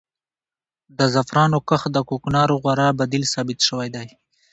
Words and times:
د 0.97 0.99
زعفرانو 1.13 1.57
کښت 1.69 1.89
د 1.93 1.97
کوکنارو 2.09 2.55
غوره 2.63 2.87
بدیل 2.99 3.23
ثابت 3.33 3.59
شوی 3.67 3.87
دی. 3.95 4.07